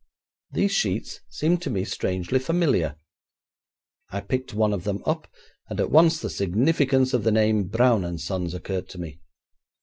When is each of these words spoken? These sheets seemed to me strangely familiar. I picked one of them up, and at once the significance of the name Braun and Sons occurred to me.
These 0.49 0.71
sheets 0.71 1.19
seemed 1.29 1.61
to 1.61 1.69
me 1.69 1.85
strangely 1.85 2.39
familiar. 2.39 2.95
I 4.09 4.19
picked 4.21 4.51
one 4.51 4.73
of 4.73 4.83
them 4.83 5.03
up, 5.05 5.27
and 5.69 5.79
at 5.79 5.91
once 5.91 6.19
the 6.19 6.29
significance 6.31 7.13
of 7.13 7.23
the 7.23 7.31
name 7.31 7.65
Braun 7.67 8.03
and 8.03 8.19
Sons 8.19 8.55
occurred 8.55 8.89
to 8.89 8.97
me. 8.99 9.19